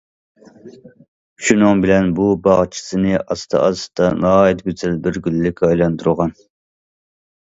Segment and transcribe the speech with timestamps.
[1.47, 6.33] شۇنىڭ بىلەن بۇ باغچىسىنى ئاستا- ئاستا ناھايىتى گۈزەل بىر گۈللۈككە ئايلاندۇرغان.